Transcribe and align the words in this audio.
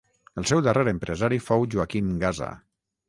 El 0.41 0.45
seu 0.51 0.61
darrer 0.67 0.85
empresari 0.93 1.39
fou 1.49 1.67
Joaquim 1.75 2.09
Gasa. 2.25 2.49